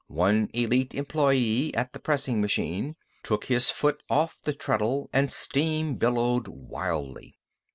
One 0.07 0.49
Elite 0.55 0.95
employee, 0.95 1.75
at 1.75 1.93
the 1.93 1.99
pressing 1.99 2.41
machine, 2.41 2.95
took 3.21 3.45
his 3.45 3.69
foot 3.69 4.01
off 4.09 4.39
the 4.43 4.51
treadle 4.53 5.07
and 5.13 5.29
steam 5.31 5.93
billowed 5.93 6.47
wildly. 6.47 7.37